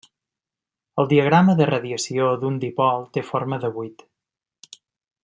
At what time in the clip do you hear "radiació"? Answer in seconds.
1.71-2.31